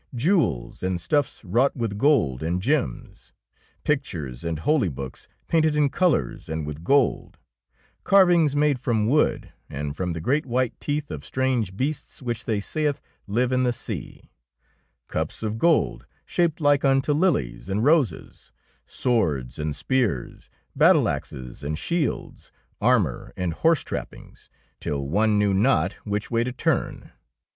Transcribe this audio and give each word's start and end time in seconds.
Jewels 0.15 0.81
and 0.81 0.99
stuffs 0.99 1.45
wrought 1.45 1.75
with 1.77 1.99
gold 1.99 2.41
and 2.41 2.59
gems; 2.59 3.33
pictures 3.83 4.43
and 4.43 4.57
holy 4.57 4.89
books 4.89 5.27
painted 5.47 5.75
in 5.75 5.89
colours 5.89 6.49
and 6.49 6.65
with 6.65 6.83
gold; 6.83 7.37
carv 8.03 8.33
ings 8.33 8.55
made 8.55 8.79
from 8.79 9.05
wood, 9.05 9.53
and 9.69 9.95
from 9.95 10.13
the 10.13 10.19
great 10.19 10.47
white 10.47 10.73
teeth 10.79 11.11
of 11.11 11.23
strange 11.23 11.77
beasts 11.77 12.19
which 12.19 12.45
they 12.45 12.59
saith 12.59 12.99
live 13.27 13.51
in 13.51 13.61
the 13.63 13.71
sea; 13.71 14.31
cups 15.07 15.43
of 15.43 15.59
gold 15.59 16.07
shaped 16.25 16.59
like 16.59 16.83
unto 16.83 17.13
lilies 17.13 17.69
and 17.69 17.83
roses; 17.83 18.51
swords 18.87 19.59
and 19.59 19.75
spears, 19.75 20.49
battle 20.75 21.07
axes 21.07 21.63
and 21.63 21.77
shields, 21.77 22.51
armour 22.81 23.33
and 23.37 23.53
horse 23.53 23.83
trap 23.83 24.09
pings, 24.09 24.49
till 24.79 25.07
one 25.07 25.37
knew 25.37 25.53
not 25.53 25.93
which 26.05 26.31
way 26.31 26.43
to 26.43 26.51
turn. 26.51 27.11